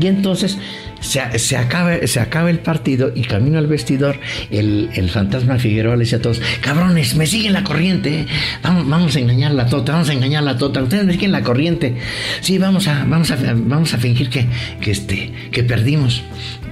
Y 0.00 0.06
entonces 0.06 0.58
se, 1.00 1.38
se, 1.38 1.56
acaba, 1.56 2.06
se 2.06 2.20
acaba 2.20 2.50
el 2.50 2.58
partido 2.58 3.10
y 3.14 3.22
camino 3.22 3.58
al 3.58 3.66
vestidor, 3.66 4.16
el, 4.50 4.90
el, 4.94 5.10
fantasma 5.10 5.58
Figueroa 5.58 5.96
le 5.96 6.04
dice 6.04 6.16
a 6.16 6.22
todos, 6.22 6.40
cabrones, 6.60 7.16
me 7.16 7.26
siguen 7.26 7.54
la 7.54 7.64
corriente, 7.64 8.26
vamos, 8.62 8.88
vamos 8.88 9.16
a 9.16 9.20
engañar 9.20 9.52
la 9.52 9.66
tota, 9.66 9.92
vamos 9.92 10.10
a 10.10 10.12
engañar 10.12 10.42
la 10.42 10.58
tota, 10.58 10.82
ustedes 10.82 11.04
me 11.04 11.12
siguen 11.12 11.32
la 11.32 11.42
corriente, 11.42 11.96
sí, 12.40 12.58
vamos 12.58 12.86
a, 12.86 13.04
vamos 13.04 13.30
a, 13.30 13.36
vamos 13.54 13.94
a 13.94 13.98
fingir 13.98 14.28
que, 14.28 14.46
que, 14.80 14.90
este, 14.90 15.32
que 15.50 15.64
perdimos. 15.64 16.22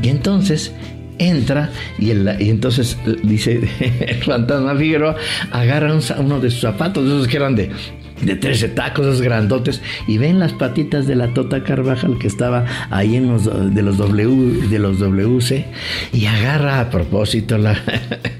Y 0.02 0.08
entonces 0.08 0.72
entra 1.18 1.70
y, 1.98 2.10
entonces 2.10 2.96
dice 3.22 3.60
el 4.00 4.22
fantasma 4.24 4.74
Figueroa 4.76 5.16
agarra 5.50 5.98
uno 6.18 6.40
de 6.40 6.50
sus 6.50 6.60
zapatos, 6.60 7.06
esos 7.06 7.28
que 7.28 7.36
eran 7.36 7.54
de, 7.54 7.70
de 8.22 8.36
13 8.36 8.68
tacos, 8.70 9.06
esos 9.06 9.22
grandotes, 9.22 9.82
y 10.06 10.18
ven 10.18 10.38
las 10.38 10.52
patitas 10.52 11.06
de 11.06 11.16
la 11.16 11.34
Tota 11.34 11.62
Carvajal 11.62 12.18
que 12.18 12.26
estaba 12.26 12.64
ahí 12.90 13.16
en 13.16 13.28
los 13.28 13.44
de 13.74 13.82
los 13.82 13.98
W, 13.98 14.68
de 14.68 14.78
los 14.78 14.98
WC, 14.98 15.66
y 16.12 16.26
agarra 16.26 16.80
a 16.80 16.90
propósito 16.90 17.58
la 17.58 17.76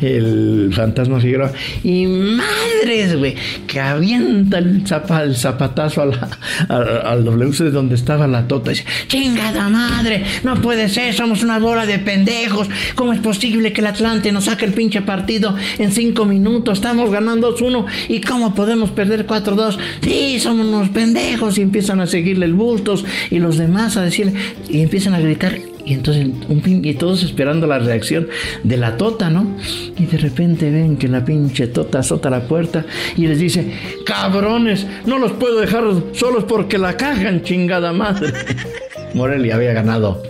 el 0.00 0.70
fantasma 0.74 1.20
Figueroa. 1.20 1.52
Y 1.82 2.06
madres, 2.06 3.16
güey, 3.16 3.34
que 3.66 3.80
avienta 3.80 4.58
el, 4.58 4.86
zapatazo 4.86 6.02
al, 6.68 7.24
WC 7.24 7.64
de 7.64 7.70
donde 7.70 7.94
estaba 7.94 8.26
la 8.26 8.46
tota. 8.46 8.70
dice, 8.70 8.84
chingada 9.06 9.68
madre, 9.68 10.24
no 10.42 10.60
puede 10.60 10.88
ser, 10.88 11.14
somos 11.14 11.42
una 11.42 11.58
bola 11.58 11.86
de 11.86 11.98
pendejos. 11.98 12.68
¿Cómo 12.94 13.12
es 13.12 13.20
posible 13.20 13.72
que 13.72 13.80
el 13.80 13.86
Atlante 13.86 14.32
nos 14.32 14.44
saque 14.44 14.64
el 14.64 14.72
pinche 14.72 15.02
partido 15.02 15.54
en 15.78 15.92
cinco 15.92 16.24
minutos? 16.24 16.78
Estamos 16.78 17.10
ganando 17.10 17.56
2-1 17.56 17.86
y 18.08 18.20
cómo 18.20 18.54
podemos 18.54 18.90
perder 18.90 19.26
4-2. 19.26 19.78
Sí, 20.02 20.40
somos 20.40 20.66
unos 20.66 20.88
pendejos 20.90 21.58
y 21.58 21.62
empiezan 21.62 22.00
a 22.00 22.06
seguirle 22.06 22.46
el 22.46 22.54
bultos 22.54 23.04
y 23.30 23.38
los 23.38 23.58
demás 23.58 23.96
a 23.96 24.02
decirle 24.02 24.34
y 24.68 24.80
empiezan 24.80 25.14
a 25.14 25.20
gritar 25.20 25.58
y 25.84 25.94
entonces, 25.94 26.26
un 26.48 26.62
y 26.84 26.94
todos 26.94 27.22
esperando 27.22 27.66
la 27.66 27.78
reacción 27.78 28.28
de 28.62 28.76
la 28.76 28.96
tota, 28.96 29.30
¿no? 29.30 29.56
Y 29.98 30.06
de 30.06 30.18
repente 30.18 30.70
ven 30.70 30.96
que 30.96 31.08
la 31.08 31.24
pinche 31.24 31.66
tota 31.68 32.00
azota 32.00 32.30
la 32.30 32.42
puerta 32.46 32.84
y 33.16 33.26
les 33.26 33.38
dice, 33.38 33.72
cabrones, 34.04 34.86
no 35.06 35.18
los 35.18 35.32
puedo 35.32 35.60
dejar 35.60 35.84
solos 36.12 36.44
porque 36.44 36.78
la 36.78 36.96
cagan, 36.96 37.42
chingada 37.42 37.92
madre. 37.92 38.32
Morelia 39.14 39.56
había 39.56 39.72
ganado 39.72 40.22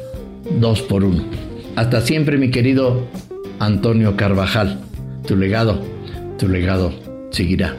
dos 0.59 0.83
por 0.83 1.05
uno. 1.05 1.25
Hasta 1.77 2.01
siempre, 2.01 2.39
mi 2.39 2.51
querido 2.51 3.07
Antonio 3.59 4.17
Carvajal. 4.17 4.81
Tu 5.27 5.37
legado, 5.37 5.81
tu 6.39 6.49
legado 6.49 6.93
seguirá 7.31 7.77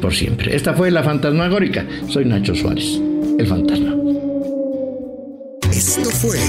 por 0.00 0.14
siempre. 0.14 0.56
Esta 0.56 0.74
fue 0.74 0.90
la 0.90 1.02
fantasmagórica. 1.02 1.86
Soy 2.08 2.24
Nacho 2.24 2.54
Suárez, 2.54 3.00
el 3.38 3.46
fantasma. 3.46 3.97
Esto 5.78 6.10
fue 6.10 6.40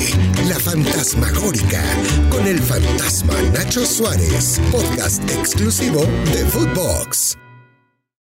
La 0.47 0.59
Fantasmagórica 0.59 1.83
con 2.31 2.47
el 2.47 2.57
fantasma 2.57 3.39
Nacho 3.53 3.85
Suárez, 3.85 4.59
podcast 4.71 5.21
exclusivo 5.29 6.03
de 6.33 6.47
Footbox. 6.47 7.37